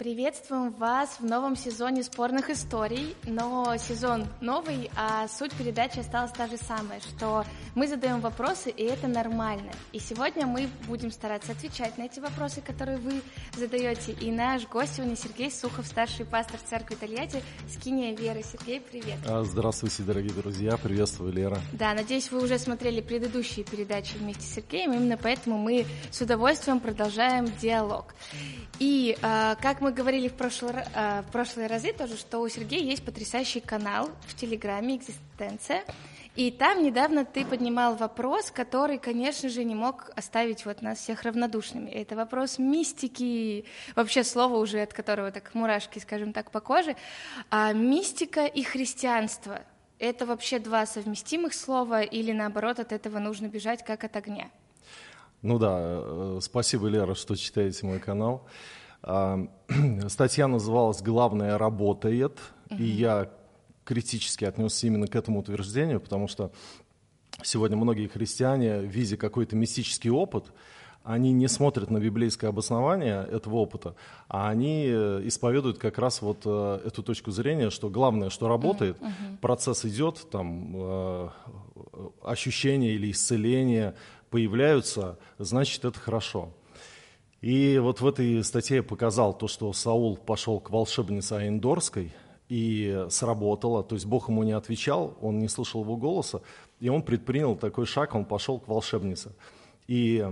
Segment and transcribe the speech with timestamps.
[0.00, 6.46] Приветствуем вас в новом сезоне спорных историй, но сезон новый, а суть передачи осталась та
[6.46, 9.70] же самая, что мы задаем вопросы, и это нормально.
[9.92, 13.20] И сегодня мы будем стараться отвечать на эти вопросы, которые вы
[13.54, 14.12] задаете.
[14.12, 18.42] И наш гость сегодня Сергей Сухов, старший пастор церкви Тольятти, Скиния Веры.
[18.42, 19.18] Сергей, привет.
[19.28, 21.58] А, здравствуйте, дорогие друзья, приветствую, Лера.
[21.74, 26.80] Да, надеюсь, вы уже смотрели предыдущие передачи вместе с Сергеем, именно поэтому мы с удовольствием
[26.80, 28.14] продолжаем диалог.
[28.78, 32.82] И э, как мы говорили в прошлый, э, в прошлые разы тоже, что у Сергея
[32.82, 35.84] есть потрясающий канал в Телеграме «Экзистенция»,
[36.36, 41.24] и там недавно ты поднимал вопрос, который, конечно же, не мог оставить вот нас всех
[41.24, 41.90] равнодушными.
[41.90, 43.64] Это вопрос мистики,
[43.96, 46.94] вообще слово уже, от которого так мурашки, скажем так, по коже.
[47.50, 49.60] А мистика и христианство—
[49.98, 54.50] это вообще два совместимых слова или, наоборот, от этого нужно бежать как от огня?
[55.42, 58.46] Ну да, э, спасибо, Лера, что читаете мой канал.
[60.08, 62.38] Статья называлась «Главное работает»,
[62.70, 63.30] и я
[63.84, 66.52] критически отнесся именно к этому утверждению, потому что
[67.42, 70.52] сегодня многие христиане, видя какой-то мистический опыт,
[71.02, 73.96] они не смотрят на библейское обоснование этого опыта,
[74.28, 78.98] а они э, исповедуют как раз вот э, эту точку зрения, что главное, что работает,
[79.40, 81.32] процесс идет, там
[82.22, 83.94] ощущение или исцеление,
[84.28, 86.50] появляются, значит, это хорошо.
[87.40, 92.12] И вот в этой статье я показал то, что Саул пошел к волшебнице Аиндорской,
[92.50, 96.42] и сработало, то есть Бог ему не отвечал, он не слышал его голоса,
[96.80, 99.32] и он предпринял такой шаг, он пошел к волшебнице.
[99.86, 100.26] И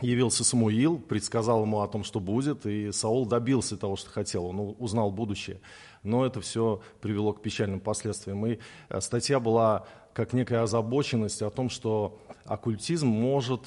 [0.00, 4.76] явился Самуил, предсказал ему о том, что будет, и Саул добился того, что хотел, он
[4.78, 5.60] узнал будущее.
[6.04, 8.44] Но это все привело к печальным последствиям.
[8.46, 13.62] И э, статья была как некая озабоченность о том, что оккультизм может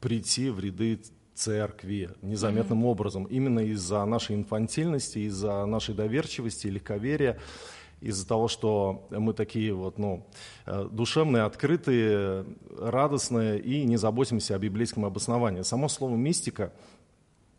[0.00, 1.00] прийти в ряды
[1.36, 2.90] церкви незаметным mm-hmm.
[2.90, 7.38] образом, именно из-за нашей инфантильности, из-за нашей доверчивости, легковерия,
[8.00, 10.26] из-за того, что мы такие вот, ну,
[10.66, 12.44] э, душевные, открытые,
[12.78, 15.62] радостные и не заботимся о библейском обосновании.
[15.62, 16.72] Само слово «мистика»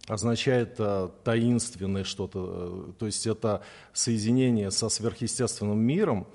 [0.07, 3.61] означает э, таинственное что-то, э, то есть это
[3.93, 6.27] соединение со сверхъестественным миром,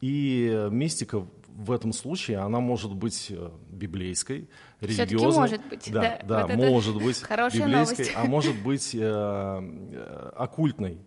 [0.00, 1.26] и мистика
[1.56, 4.48] в этом случае она может быть э, библейской,
[4.80, 5.40] религиозной.
[5.42, 6.20] может быть, да.
[6.24, 7.22] Да, да вот может быть
[7.54, 8.12] библейской, новость.
[8.14, 10.98] а может быть э, э, оккультной.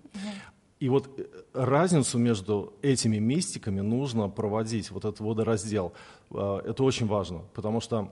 [0.80, 1.24] И вот э,
[1.54, 5.94] разницу между этими мистиками нужно проводить, вот этот водораздел.
[6.30, 8.12] Это очень важно, потому что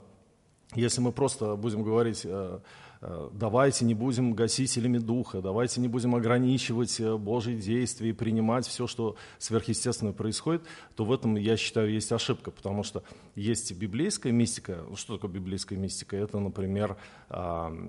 [0.75, 2.25] если мы просто будем говорить
[3.03, 8.67] Э, давайте не будем гасителями духа, давайте не будем ограничивать э, Божьи действия и принимать
[8.67, 10.61] все, что сверхъестественное происходит,
[10.95, 13.01] то в этом, я считаю, есть ошибка, потому что
[13.35, 14.85] есть библейская мистика.
[14.95, 16.15] Что такое библейская мистика?
[16.15, 16.97] Это, например,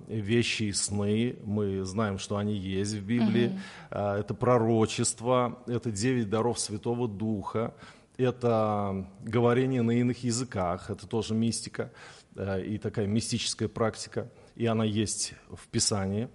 [0.08, 3.58] вещи и сны, мы знаем, что они есть в Библии,
[3.90, 4.20] mm-hmm.
[4.20, 7.74] это пророчество, это девять даров Святого Духа,
[8.16, 11.84] это говорение на иных языках, это тоже мистика.
[11.84, 16.28] э, и такая мистическая практика– и она есть в Писании.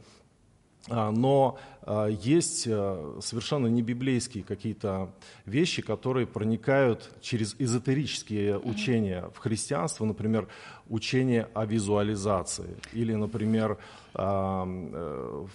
[0.90, 5.14] А, но а, есть а, совершенно не библейские какие-то
[5.46, 10.48] вещи, которые проникают через эзотерические учения в христианство, например,
[10.88, 13.78] учение о визуализации или, например,
[14.14, 15.46] э,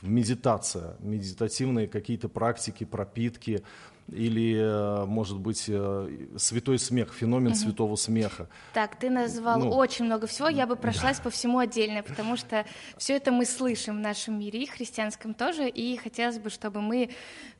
[0.00, 3.62] медитация, медитативные какие-то практики, пропитки,
[4.10, 7.58] или, э, может быть, э, святой смех, феномен угу.
[7.58, 8.48] святого смеха.
[8.72, 11.24] Так, ты назвал ну, очень много всего, я бы прошлась да.
[11.24, 12.64] по всему отдельно, потому что
[12.96, 17.10] все это мы слышим в нашем мире, и христианском тоже, и хотелось бы, чтобы мы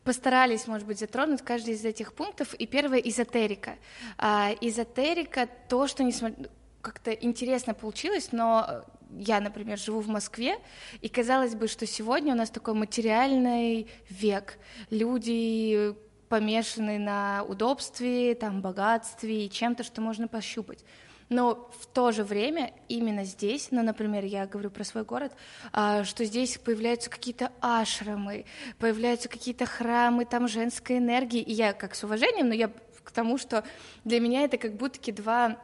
[0.05, 2.55] постарались, может быть, затронуть каждый из этих пунктов.
[2.55, 3.77] И первое— эзотерика.
[4.17, 6.49] А, эзотерика— то, что, несмотря
[6.81, 10.59] как-то интересно получилось, но я, например, живу в Москве,
[11.01, 14.59] и казалось бы, что сегодня у нас такой материальный век.
[14.91, 15.95] Люди
[16.29, 20.85] помешаны на удобстве, там, богатстве и чем-то, что можно пощупать.
[21.29, 25.33] Но в то же время именно здесь, ну, например, я говорю про свой город,
[25.73, 28.47] а, что здесь появляются какие-то ашрамы,
[28.79, 31.41] появляются какие-то храмы, там женской энергии.
[31.41, 32.71] И я как с уважением, но я
[33.05, 33.65] к тому, что
[34.05, 35.59] для меня это как будто два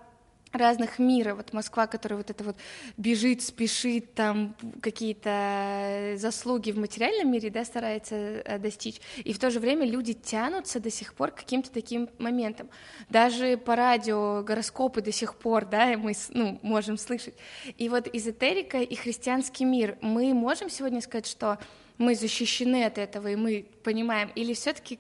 [0.55, 1.35] разных мира.
[1.35, 2.57] Вот Москва, которая вот это вот
[2.97, 9.01] бежит, спешит, там какие-то заслуги в материальном мире, да, старается э, достичь.
[9.25, 12.69] И в то же время люди тянутся до сих пор к каким-то таким моментам.
[13.09, 17.35] Даже по радио гороскопы до сих пор, да, мы ну, можем слышать.
[17.79, 19.99] И вот эзотерика и христианский мир.
[20.01, 21.59] Мы можем сегодня сказать, что
[21.99, 24.99] мы защищены от этого, и мы понимаем, или все-таки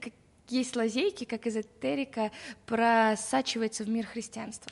[0.48, 2.30] есть лазейки, как эзотерика
[2.66, 4.70] просачивается в мир христианства?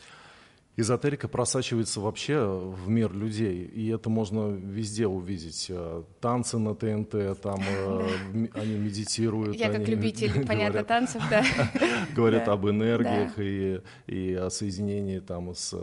[0.74, 5.66] Эзотерика просачивается вообще в мир людей, и это можно везде увидеть.
[5.68, 8.08] Э, танцы на ТНТ, там э,
[8.54, 9.54] они медитируют.
[9.54, 11.44] Я как любитель, понятно, танцев, да.
[12.16, 15.74] Говорят об энергиях и, о соединении там с,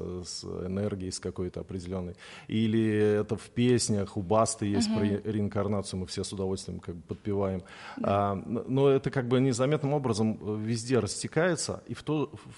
[0.44, 2.16] энергией, с какой-то определенной.
[2.48, 7.02] Или это в песнях, у Басты есть про реинкарнацию, мы все с удовольствием как бы
[7.10, 7.62] подпеваем.
[8.02, 12.04] А, но это как бы незаметным образом везде растекается, и в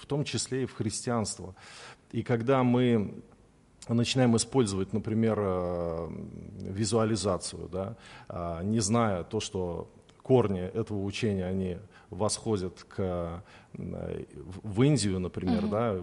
[0.06, 1.54] том числе и в христианство.
[2.12, 3.22] И когда мы
[3.88, 6.08] начинаем использовать, например, э,
[6.60, 7.96] визуализацию, да,
[8.28, 9.90] а, не зная то, что
[10.22, 11.78] корни этого учения, они
[12.10, 13.42] восходят к,
[13.72, 15.70] в Индию, например, mm-hmm.
[15.70, 15.96] да,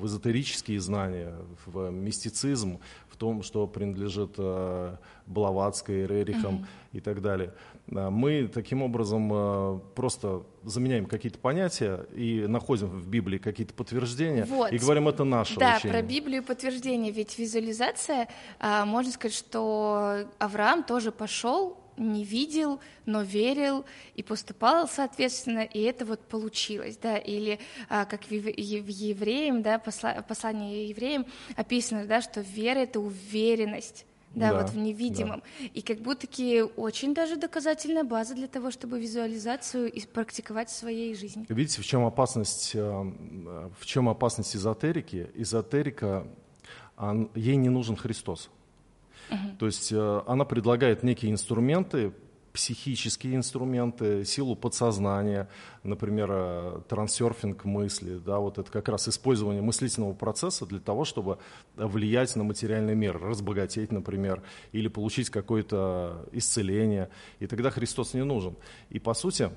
[0.00, 1.32] в эзотерические знания,
[1.64, 4.96] в мистицизм, в том, что принадлежит э,
[5.26, 6.66] Блаватской, Рерихам mm-hmm.
[6.92, 7.54] и так далее.
[7.94, 14.44] А мы таким образом э, просто заменяем какие-то понятия и находим в Библии какие-то подтверждения
[14.44, 14.72] вот.
[14.72, 15.92] и говорим, это наше да, учение.
[15.92, 18.28] Да, про Библию подтверждение, ведь визуализация,
[18.58, 23.86] а, можно сказать, что Авраам тоже пошел не видел, но верил
[24.16, 30.90] и поступал соответственно, и это вот получилось, да, или как в, евреям, да, посла, послание
[30.90, 31.24] евреям
[31.56, 34.04] описано, да, что вера— это уверенность,
[34.36, 35.42] да, да, вот в невидимом.
[35.58, 35.66] Да.
[35.74, 41.14] И как будто-таки очень даже доказательная база для того, чтобы визуализацию и практиковать в своей
[41.14, 41.46] жизни.
[41.48, 45.30] Видите, в чем опасность, э, в чем опасность эзотерики?
[45.34, 46.26] Эзотерика,
[47.34, 48.50] ей не нужен Христос.
[49.30, 49.56] Угу.
[49.58, 52.12] То есть э, она предлагает некие инструменты,
[52.56, 55.46] психические инструменты, силу подсознания,
[55.82, 61.36] например, э, трансерфинг мысли, да, вот это как раз использование мыслительного процесса для того, чтобы
[61.76, 64.42] влиять на материальный мир, разбогатеть, например,
[64.72, 67.10] или получить какое-то исцеление,
[67.40, 68.56] и тогда Христос не нужен.
[68.88, 69.50] И по сути,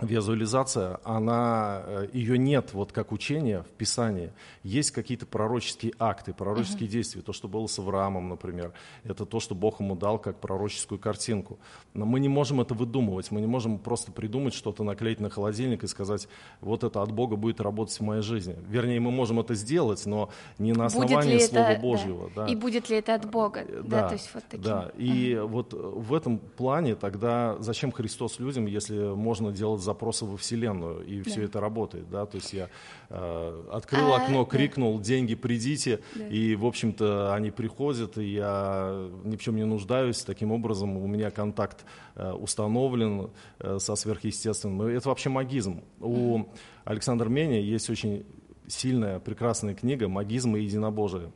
[0.00, 4.32] визуализация, она, э, ее нет вот как учение в Писании.
[4.62, 6.92] Есть какие-то пророческие акты, пророческие uh-huh.
[6.92, 7.22] действия.
[7.22, 8.72] То, что было с Авраамом, например.
[9.04, 11.58] Это то, что Бог ему дал как пророческую картинку.
[11.94, 13.30] Но мы не можем это выдумывать.
[13.30, 16.28] Мы не можем просто придумать что-то, наклеить на холодильник и сказать,
[16.60, 18.56] вот это от Бога будет работать в моей жизни.
[18.68, 22.30] Вернее, мы можем это сделать, но не на основании Слова это, Божьего.
[22.34, 22.46] Да.
[22.46, 22.52] Да.
[22.52, 23.64] И будет ли это от Бога?
[23.68, 24.64] Да, да то есть вот таким.
[24.64, 25.46] Да, и uh-huh.
[25.46, 31.22] вот в этом плане тогда зачем Христос людям, если можно делать запросы во Вселенную, и
[31.22, 31.30] да.
[31.30, 32.68] все это работает, да, то есть я
[33.08, 35.04] э, открыл а, окно, крикнул, да.
[35.04, 36.28] деньги придите, да.
[36.28, 41.06] и, в общем-то, они приходят, и я ни в чем не нуждаюсь, таким образом у
[41.06, 41.84] меня контакт
[42.16, 43.30] э, установлен
[43.60, 45.82] э, со сверхъестественным, это вообще магизм.
[46.00, 46.44] У
[46.84, 48.26] Александра Меня есть очень
[48.66, 51.32] сильная, прекрасная книга «Магизм и единобожие»,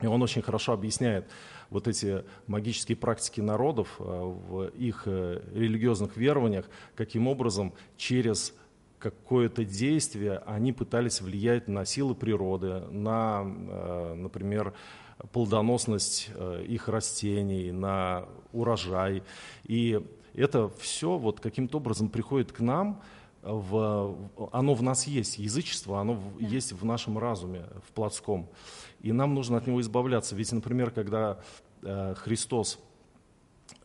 [0.00, 1.26] и он очень хорошо объясняет,
[1.70, 8.54] вот эти магические практики народов э, в их э, религиозных верованиях, каким образом через
[8.98, 14.74] какое-то действие они пытались влиять на силы природы, на, э, например,
[15.32, 16.30] плодоносность
[16.68, 19.22] их растений, на урожай.
[19.64, 19.98] И
[20.34, 23.02] это все вот каким-то образом приходит к нам,
[23.42, 24.16] в,
[24.52, 26.46] оно в нас есть, язычество, оно да.
[26.46, 28.48] есть в нашем разуме, в плотском
[29.06, 30.34] и нам нужно от него избавляться.
[30.34, 31.38] Ведь, например, когда
[31.82, 32.78] э, Христос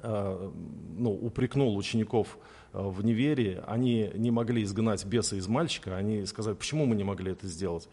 [0.01, 0.51] э,
[0.97, 2.39] ну, упрекнул учеников
[2.73, 7.03] э, в неверии, они не могли изгнать беса из мальчика, они сказали, почему мы не
[7.03, 7.87] могли это сделать?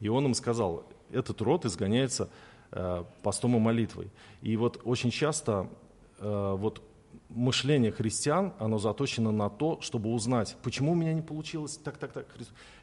[0.00, 2.28] И он им сказал, этот род изгоняется
[2.70, 4.10] э, постом и молитвой.
[4.42, 5.68] И вот очень часто
[6.18, 6.82] э, вот
[7.28, 12.12] мышление христиан, оно заточено на то, чтобы узнать, почему у меня не получилось так, так,
[12.12, 12.26] так.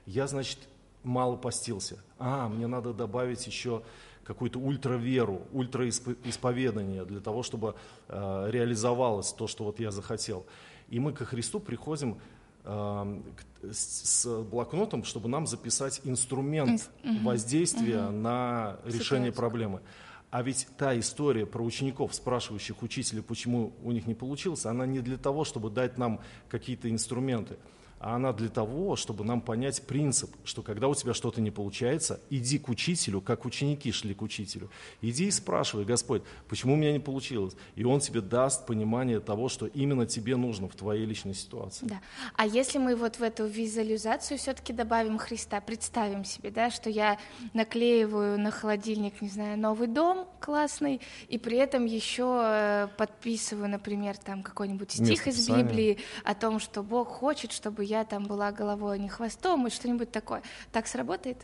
[0.06, 0.60] Я, значит,
[1.04, 1.98] мало постился.
[2.20, 3.82] А, мне надо добавить еще
[4.24, 7.76] какую-то ультраверу, ультраисповедание для того, чтобы
[8.08, 10.46] э, реализовалось то, что вот я захотел.
[10.90, 12.18] И мы ко Христу приходим
[12.64, 13.22] э,
[13.72, 19.82] с блокнотом, чтобы нам записать инструмент воздействия на решение проблемы.
[20.32, 25.00] А ведь та история про учеников, спрашивающих учителя, почему у них не получилось, она не
[25.00, 27.58] для того, чтобы дать нам какие-то инструменты
[28.06, 32.20] а она для того, чтобы нам понять принцип, что когда у тебя что-то не получается,
[32.30, 34.70] иди к учителю, как ученики шли к учителю.
[35.02, 37.56] Иди и спрашивай, Господь, почему у меня не получилось?
[37.76, 41.88] И Он тебе даст понимание того, что именно тебе нужно в твоей личной ситуации.
[41.88, 42.00] Да.
[42.36, 47.18] А если мы вот в эту визуализацию все-таки добавим Христа, представим себе, да, что я
[47.54, 54.16] наклеиваю на холодильник, не знаю, новый дом классный, и при этом еще э, подписываю, например,
[54.16, 58.96] там какой-нибудь стих из Библии о том, что Бог хочет, чтобы я там была головой,
[58.96, 60.42] а не хвостом, и что-нибудь такое.
[60.72, 61.38] Так сработает?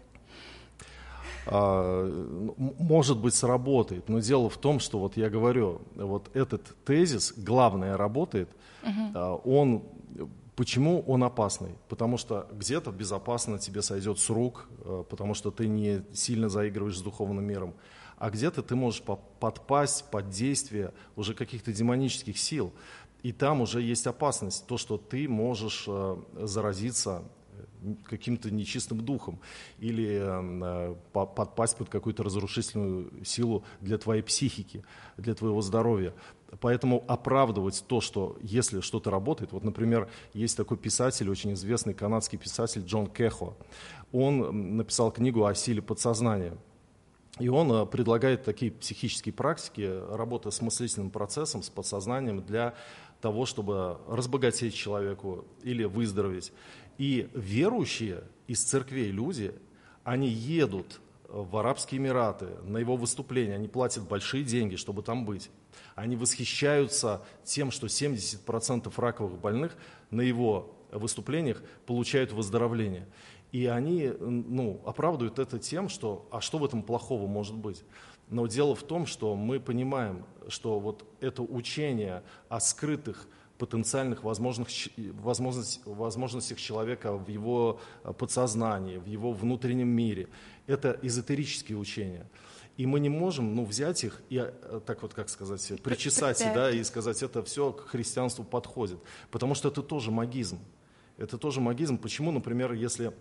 [1.47, 7.33] А, может быть, сработает, но дело в том, что вот я говорю, вот этот тезис,
[7.37, 8.49] главное, работает,
[8.83, 9.41] угу.
[9.45, 9.83] он
[10.61, 11.71] Почему он опасный?
[11.87, 16.97] Потому что где-то безопасно тебе сойдет с рук, э, потому что ты не сильно заигрываешь
[16.97, 17.73] с духовным миром.
[18.17, 22.73] А где-то ты можешь подпасть под действие уже каких-то демонических сил.
[23.23, 27.23] И там уже есть опасность, то, что ты можешь э, заразиться
[28.05, 29.39] каким-то нечистым духом
[29.79, 34.83] или э, подпасть под какую-то разрушительную силу для твоей психики,
[35.17, 36.13] для твоего здоровья.
[36.59, 42.37] Поэтому оправдывать то, что если что-то работает, вот, например, есть такой писатель, очень известный канадский
[42.37, 43.55] писатель Джон Кехо,
[44.11, 46.57] он написал книгу о силе подсознания.
[47.39, 52.75] И он э, предлагает такие психические практики, работы с мыслительным процессом, с подсознанием для
[53.21, 56.51] того, чтобы разбогатеть человеку или выздороветь.
[56.97, 59.53] И верующие из церквей люди,
[60.03, 65.49] они едут в Арабские Эмираты на его выступление, они платят большие деньги, чтобы там быть.
[65.95, 69.77] Они восхищаются тем, что 70% раковых больных
[70.09, 73.07] на его выступлениях получают выздоровление.
[73.51, 77.83] И они ну, оправдывают это тем, что а что в этом плохого может быть?
[78.31, 84.69] Но дело в том, что мы понимаем, что вот это учение о скрытых потенциальных возможных,
[84.97, 90.29] возможностях, возможностях человека в его э, подсознании, в его внутреннем мире.
[90.65, 92.25] Это эзотерические учения.
[92.77, 96.71] И мы не можем ну, взять их и, э, так вот, как сказать, причесать, да,
[96.71, 98.99] и сказать, это все к христианству подходит.
[99.29, 100.57] Потому что это тоже магизм.
[101.17, 101.97] Это тоже магизм.
[101.97, 103.11] Почему, например, если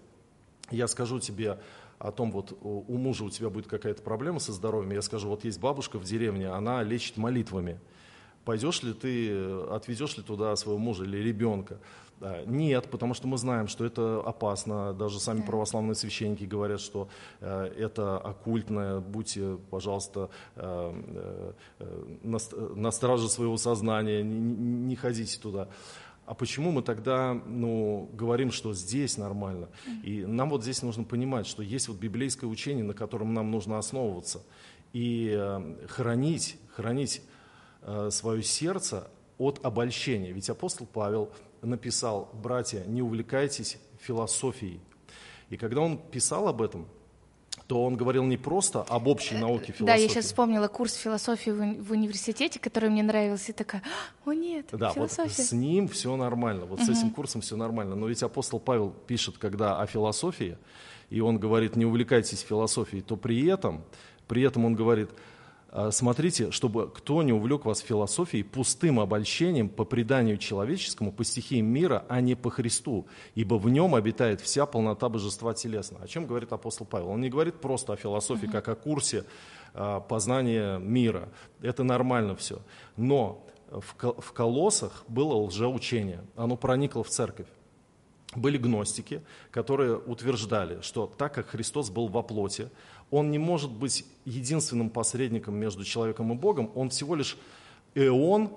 [0.71, 1.59] я скажу тебе
[2.01, 5.45] о том, вот у мужа у тебя будет какая-то проблема со здоровьем, я скажу, вот
[5.45, 7.79] есть бабушка в деревне, она лечит молитвами
[8.45, 9.33] пойдешь ли ты,
[9.71, 11.79] отвезешь ли туда своего мужа или ребенка.
[12.47, 14.93] Нет, потому что мы знаем, что это опасно.
[14.93, 17.09] Даже сами православные священники говорят, что
[17.41, 19.01] э, это оккультное.
[19.01, 22.39] Будьте, пожалуйста, э, э, на,
[22.75, 24.55] на страже своего сознания, не,
[24.89, 25.69] не ходите туда.
[26.31, 29.69] А почему мы тогда ну, говорим, что здесь нормально?
[30.05, 33.79] И нам вот здесь нужно понимать, что есть вот библейское учение, на котором нам нужно
[33.79, 34.43] основываться.
[34.93, 35.37] И
[35.89, 37.23] хранить, хранить
[37.83, 39.09] Э, свое сердце
[39.39, 40.33] от обольщения.
[40.33, 41.31] Ведь апостол Павел
[41.63, 44.81] написал, братья, не увлекайтесь философией.
[45.49, 46.87] И когда он писал об этом,
[47.71, 49.85] то он говорил не просто об общей э, науке философии.
[49.85, 53.85] Да, я сейчас вспомнила курс философии в, университете, который мне нравился, и такая,
[54.27, 55.29] о нет, да, философия.
[55.29, 56.87] Вот с ним все нормально, вот угу.
[56.87, 57.95] с этим курсом все нормально.
[57.95, 60.59] Но ведь апостол Павел пишет, когда о философии,
[61.11, 63.85] и он говорит, не увлекайтесь философией, то при этом,
[64.27, 65.15] при этом он говорит, а,
[65.91, 72.05] смотрите, чтобы кто не увлек вас философией пустым обольщением по преданию человеческому, по стихиям мира,
[72.09, 75.99] а не по Христу, ибо в нем обитает вся полнота божества телесно.
[76.03, 77.11] О чем говорит апостол Павел?
[77.11, 79.25] Он не говорит просто о философии, как о курсе
[79.75, 81.29] а, познания мира.
[81.63, 82.61] Это нормально все.
[82.97, 87.47] Но в колоссах было лжеучение, оно проникло в церковь
[88.37, 92.71] были гностики, которые утверждали, что так как Христос был во плоти,
[93.11, 97.37] он не может быть единственным посредником между человеком и Богом, он всего лишь
[97.95, 98.51] эон,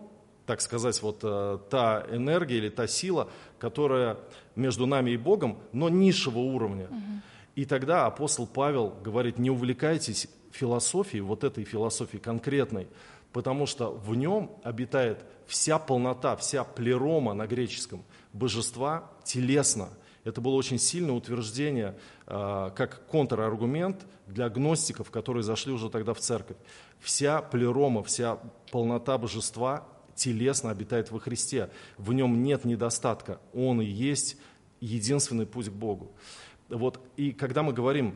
[0.45, 3.29] так сказать, вот э, та энергия или та сила,
[3.59, 4.17] которая
[4.55, 6.85] между нами и Богом, но низшего уровня.
[6.85, 7.21] Угу.
[7.55, 12.87] И тогда апостол Павел говорит, не увлекайтесь философией, вот этой философией конкретной,
[13.31, 19.89] потому что в нем обитает вся полнота, вся плерома на греческом божества телесно–
[20.23, 26.19] это было очень сильное утверждение, а, как контраргумент для гностиков, которые зашли уже тогда в
[26.19, 26.57] церковь.
[26.99, 28.39] Вся плерома, вся
[28.71, 31.69] полнота божества телесно обитает во Христе.
[31.97, 33.39] В нем нет недостатка.
[33.53, 34.37] Он и есть
[34.79, 36.11] единственный путь к Богу.
[36.69, 38.15] Вот, и когда мы говорим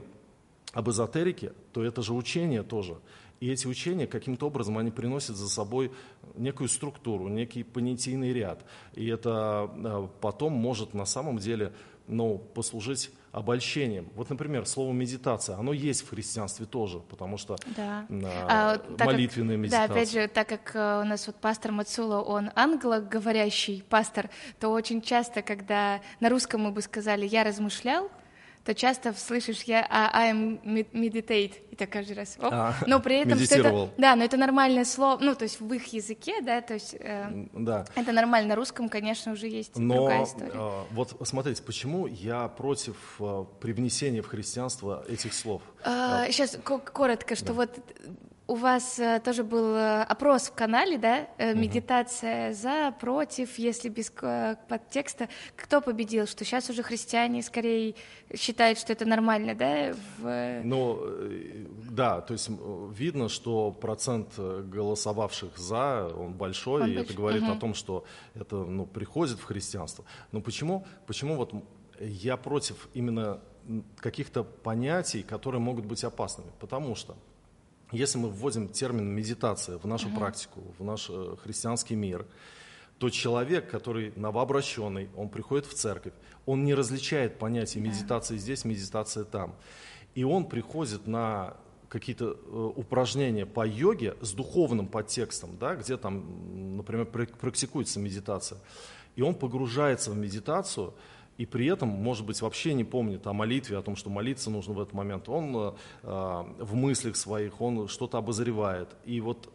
[0.74, 2.98] об эзотерике, то это же учение тоже.
[3.40, 5.92] И эти учения каким-то образом они приносят за собой
[6.36, 8.66] некую структуру, некий понятийный ряд.
[8.94, 11.74] И это а, потом может на самом деле
[12.08, 14.10] ну, послужить обольщением.
[14.16, 18.06] Вот, например, слово медитация, оно есть в христианстве тоже, потому что да.
[18.10, 19.88] а, молитвенная как, медитация.
[19.88, 24.70] Да, опять же, так как э, у нас вот пастор Мацула, он англоговорящий пастор, то
[24.70, 28.10] очень часто, когда на русском мы бы сказали «я размышлял»,
[28.67, 30.59] то часто слышишь я I am
[30.91, 32.36] meditate, и так каждый раз.
[32.38, 32.50] Оп.
[32.51, 35.93] А, но при этом это, да, но это нормальное слово, ну то есть в их
[35.93, 37.86] языке, да, то есть э, да.
[37.95, 38.50] это нормально.
[38.50, 40.51] На русском, конечно, уже есть но, другая история.
[40.53, 45.62] Э, вот смотрите, почему я против э, привнесения в христианство этих слов?
[45.86, 47.53] А, сейчас коротко, что да.
[47.53, 47.79] вот
[48.48, 51.27] у вас э, тоже был э, опрос в канале, да?
[51.38, 54.10] Э, медитация за, против, если без
[54.70, 55.27] подтекста.
[55.56, 56.27] Кто победил?
[56.27, 57.96] Что сейчас уже христиане скорее
[58.36, 59.94] считают, что это нормально, да?
[60.18, 60.62] В...
[60.63, 61.01] Ну,
[61.92, 62.50] да, то есть
[62.92, 67.06] видно, что процент голосовавших за, он большой, он и больш...
[67.06, 67.51] это говорит угу.
[67.51, 70.06] о том, что это ну, приходит в христианство.
[70.32, 71.54] Но почему, почему вот
[72.00, 73.42] я против именно
[73.98, 76.51] каких-то понятий, которые могут быть опасными?
[76.60, 77.18] Потому что
[77.91, 80.17] если мы вводим термин медитация в нашу uh-huh.
[80.17, 82.25] практику, в наш э, христианский мир,
[82.98, 86.13] то человек, который новообращенный, он приходит в церковь,
[86.46, 89.56] он не различает понятие медитации здесь, медитация там.
[90.15, 91.56] И он приходит на
[91.89, 98.60] какие-то э, упражнения по йоге с духовным подтекстом, да, где там, например, практикуется медитация.
[99.15, 100.94] И он погружается в медитацию,
[101.38, 104.74] и при этом, может быть, вообще не помнит о молитве, о том, что молиться нужно
[104.74, 105.29] в этот момент.
[105.29, 108.89] Он э, в мыслях своих, он что-то обозревает.
[109.06, 109.50] И вот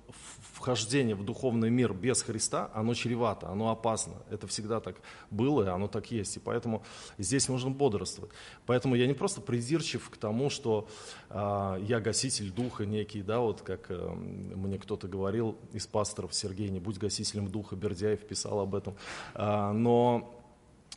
[0.53, 4.15] вхождение в духовный мир без Христа, оно чревато, оно опасно.
[4.31, 4.97] Это всегда так
[5.31, 6.37] было, и оно так есть.
[6.37, 6.85] И поэтому
[7.19, 8.31] здесь нужно бодрствовать.
[8.65, 10.89] Поэтому я не просто придирчив к тому, что
[11.31, 16.69] э, я гаситель духа некий, да, вот как э, мне кто-то говорил из пасторов, Сергей,
[16.69, 18.95] не будь гасителем духа, Бердяев писал об этом.
[19.35, 20.39] Э, но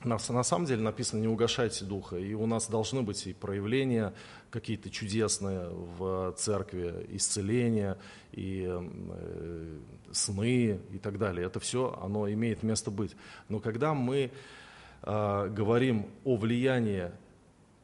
[0.06, 4.14] на, на самом деле написано «не угошайте духа», и у нас должны быть и проявления
[4.50, 7.98] какие-то чудесные в церкви, исцеления,
[8.32, 9.80] и э,
[10.12, 11.48] сны и так далее.
[11.48, 13.16] Это все, оно имеет место быть.
[13.50, 14.32] Но когда мы
[15.02, 17.12] э, говорим о влиянии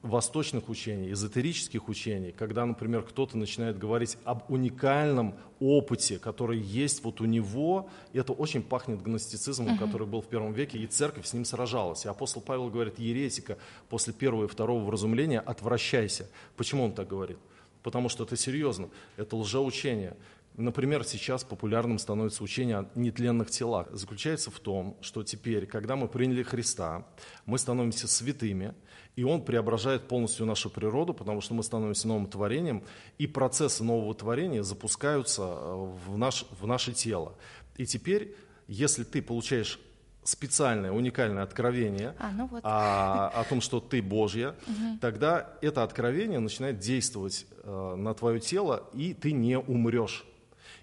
[0.02, 7.22] восточных учений, эзотерических учений, когда, например, кто-то начинает говорить об уникальном опыте, который есть вот
[7.22, 9.80] у него, это очень пахнет гностицизмом, uh-huh.
[9.80, 12.06] который был в первом веке, и церковь с ним сражалась.
[12.06, 13.58] И апостол Павел говорит, еретика
[13.90, 16.28] после первого и второго вразумления отвращайся.
[16.58, 17.38] Почему он так говорит?
[17.84, 20.16] Потому что это серьезно, это лжеучение.
[20.58, 23.88] Например, сейчас популярным становится учение о нетленных телах.
[23.92, 27.06] Заключается в том, что теперь, когда мы приняли Христа,
[27.46, 28.74] мы становимся святыми,
[29.16, 32.84] и Он преображает полностью нашу природу, потому что мы становимся новым творением,
[33.18, 37.36] и процессы нового творения запускаются э, в, наш, в наше тело.
[37.78, 38.36] И теперь,
[38.68, 39.80] если ты получаешь
[40.24, 42.62] специальное, уникальное откровение а, ну вот.
[42.64, 45.00] о, о том, что ты Божья, угу.
[45.00, 50.26] тогда это откровение начинает действовать э, на твое тело, и ты не умрешь.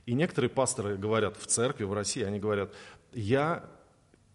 [0.08, 2.72] И некоторые пасторы говорят в церкви, в России, они говорят,
[3.12, 3.68] я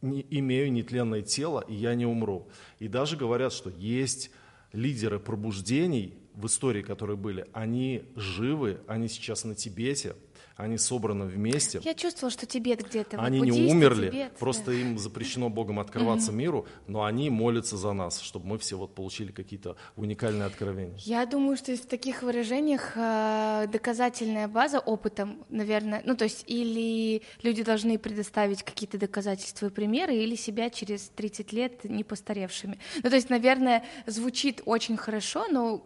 [0.03, 2.47] не имею нетленное тело, и я не умру.
[2.77, 4.29] И даже говорят, что есть
[4.71, 10.15] лидеры пробуждений в истории, которые были, они живы, они сейчас на Тибете,
[10.55, 11.81] они собраны вместе.
[11.83, 13.17] Я чувствовала, что Тибет где-то.
[13.19, 14.73] Они вот, не умерли, Тибет, просто да.
[14.73, 16.35] им запрещено Богом открываться mm-hmm.
[16.35, 20.95] миру, но они молятся за нас, чтобы мы все вот получили какие-то уникальные откровения.
[20.99, 27.23] Я думаю, что в таких выражениях э, доказательная база опытом, наверное, ну то есть или
[27.41, 32.77] люди должны предоставить какие-то доказательства и примеры, или себя через 30 лет не постаревшими.
[33.01, 35.83] Ну то есть, наверное, звучит очень хорошо, но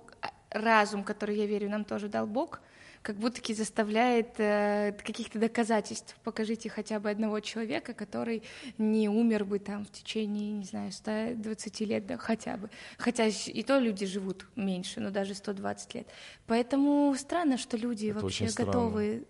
[0.49, 2.59] разум, который, я верю, нам тоже дал Бог—
[3.07, 6.17] как будто заставляет э, каких-то доказательств.
[6.25, 8.43] Покажите хотя бы одного человека, который
[8.77, 12.69] не умер бы там в течение, не знаю, 120 лет, да, хотя бы.
[12.97, 16.07] Хотя и то люди живут меньше, но даже 120 лет.
[16.47, 19.25] Поэтому странно, что люди Это вообще готовы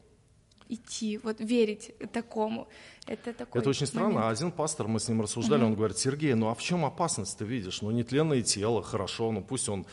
[0.70, 2.68] идти, вот верить такому.
[3.06, 4.16] Это, такой это очень странно.
[4.16, 4.32] Момент.
[4.32, 5.68] Один пастор, мы с ним рассуждали, угу.
[5.68, 7.84] он говорит, Сергей, ну а в чем опасность ты видишь?
[7.84, 9.86] Ну нетленное тело, хорошо, ну пусть он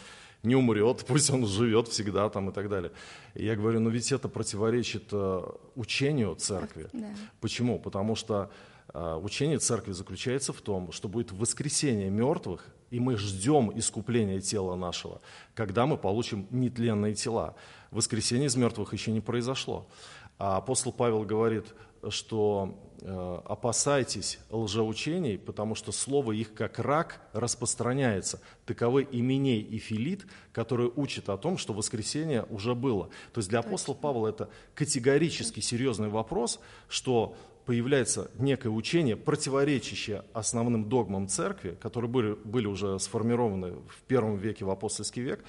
[0.44, 2.92] не умрет, пусть он живет всегда там и так далее.
[3.34, 5.42] И я говорю, ну ведь это противоречит э,
[5.74, 6.88] учению церкви.
[6.92, 7.08] Да.
[7.40, 7.78] Почему?
[7.78, 8.50] Потому что
[8.92, 14.76] э, учение церкви заключается в том, что будет воскресение мертвых, и мы ждем искупления тела
[14.76, 15.20] нашего,
[15.54, 17.56] когда мы получим нетленные тела.
[17.90, 19.86] Воскресение из мертвых еще не произошло.
[20.38, 21.66] А апостол Павел говорит,
[22.10, 28.40] что опасайтесь лжеучений, потому что слово их как рак распространяется.
[28.64, 33.10] Таковы именей и филит, которые учат о том, что воскресение уже было.
[33.32, 37.36] То есть для апостола Павла это категорически серьезный вопрос, что
[37.66, 44.64] появляется некое учение, противоречащее основным догмам церкви, которые были, были уже сформированы в первом веке,
[44.64, 45.44] в апостольский век,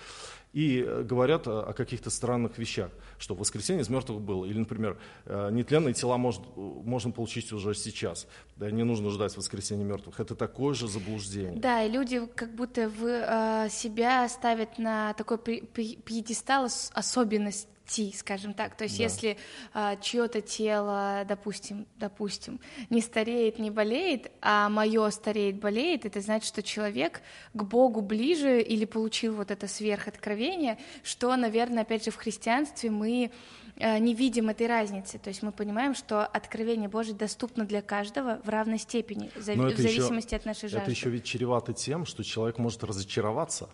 [0.55, 2.89] и э, говорят о, каких-то странных вещах,
[3.19, 4.45] что воскресенье из мертвых было.
[4.45, 8.25] Или, например, э, нетленные тела может, можно получить уже сейчас.
[8.55, 10.17] Да, не нужно ждать воскресения мертвых.
[10.21, 11.59] Это такое же заблуждение.
[11.59, 18.53] Да, и люди как будто в, э, себя ставят на такой пьедестал особенность идти, скажем
[18.53, 18.75] так.
[18.75, 19.03] То есть, да.
[19.03, 19.37] если
[19.73, 26.47] а, чье-то тело, допустим, допустим, не стареет, не болеет, а мое стареет, болеет, это значит,
[26.47, 27.21] что человек
[27.53, 33.31] к Богу ближе или получил вот это сверхоткровение, что, наверное, опять же, в христианстве мы
[33.77, 35.19] Э, не видим этой разницы.
[35.19, 40.27] То есть мы понимаем, что откровение Божье доступно для каждого в равной степени, в зависимости
[40.27, 40.79] еще, от нашей жажды.
[40.79, 43.69] Это еще ведь чревато тем, что человек может разочароваться,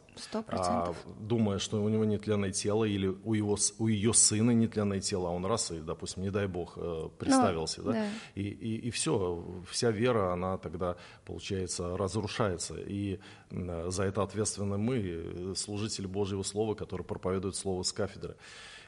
[0.48, 5.30] а, думая, что у него нетленное тело или у, его, у ее сына нетленное тело,
[5.30, 7.82] а он раз и, допустим, не дай бог, э, представился.
[7.82, 7.94] Ну, да?
[7.94, 8.08] Да.
[8.36, 12.76] И, и, и все, вся вера, она тогда, получается, разрушается.
[12.78, 13.20] И
[13.50, 18.36] за это ответственны мы, служители Божьего Слова, которые проповедуют Слово с кафедры.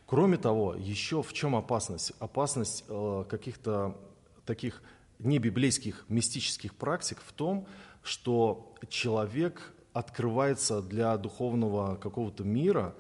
[0.05, 2.13] Кроме того, еще в чем опасность?
[2.19, 3.97] Опасность э, каких-то
[4.45, 4.81] таких
[5.19, 7.65] небиблейских мистических практик в том,
[8.03, 12.95] что человек открывается для духовного какого-то мира,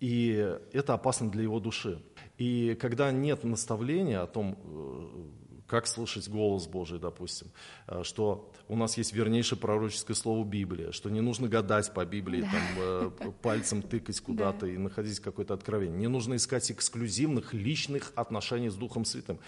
[0.00, 2.00] и это опасно для его души.
[2.38, 7.48] И когда нет наставления о том, э, как слышать голос Божий, допустим,
[7.88, 12.42] э, что у нас есть вернейшее пророческое слово Библия, что не нужно гадать по Библии,
[12.42, 12.50] да.
[12.50, 14.68] там, э, пальцем тыкать куда-то да.
[14.68, 15.98] и находить какое-то откровение.
[15.98, 19.40] Не нужно искать эксклюзивных личных отношений с Духом Святым.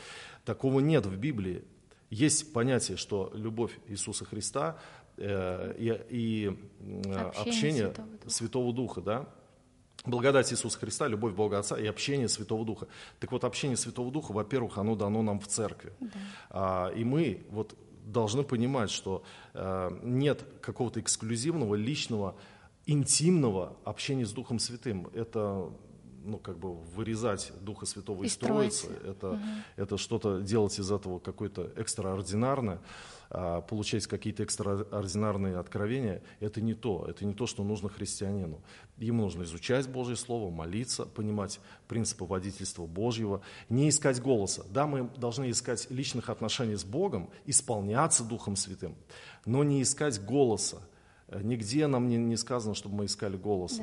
[0.45, 1.65] Такого нет в Библии.
[2.11, 4.79] Есть понятие, что любовь Иисуса Христа
[5.21, 9.29] и, и э, общение, общение Святого Духа, Святого Духа да,
[10.07, 12.89] Благодать Иисуса Христа, любовь Бога Отца и общение Святого Духа.
[13.19, 15.93] Так вот, общение Святого Духа, во-первых, оно дано нам в церкви.
[16.01, 16.09] Да.
[16.49, 22.35] А, и мы вот должны понимать, что а, нет какого-то эксклюзивного, личного,
[22.87, 25.09] интимного общения с Духом Святым.
[25.13, 25.71] Это
[26.25, 29.41] ну, как бы вырезать Духа Святого из Троицы, это, угу.
[29.77, 32.81] это что-то делать из этого какое-то экстраординарное,
[33.31, 38.61] а, получать какие-то экстраординарные откровения, это не то, это не то, что нужно христианину.
[38.99, 44.65] Ему нужно изучать Божье Слово, молиться, понимать принципы водительства Божьего, не искать голоса.
[44.71, 48.97] Да, мы должны искать личных отношений с Богом, исполняться Духом Святым,
[49.47, 50.83] но не искать голоса.
[51.33, 53.77] Нигде нам не, не сказано, чтобы мы искали голоса.
[53.77, 53.79] Да.